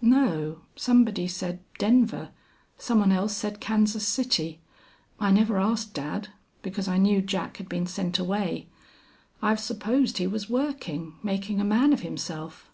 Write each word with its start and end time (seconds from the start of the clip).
"No. 0.00 0.62
Somebody 0.76 1.28
said 1.28 1.60
Denver. 1.76 2.30
Some 2.78 3.00
one 3.00 3.12
else 3.12 3.36
said 3.36 3.60
Kansas 3.60 4.08
City. 4.08 4.62
I 5.20 5.30
never 5.30 5.58
asked 5.58 5.92
dad, 5.92 6.28
because 6.62 6.88
I 6.88 6.96
knew 6.96 7.20
Jack 7.20 7.58
had 7.58 7.68
been 7.68 7.86
sent 7.86 8.18
away. 8.18 8.66
I've 9.42 9.60
supposed 9.60 10.16
he 10.16 10.26
was 10.26 10.48
working 10.48 11.16
making 11.22 11.60
a 11.60 11.64
man 11.64 11.92
of 11.92 12.00
himself." 12.00 12.70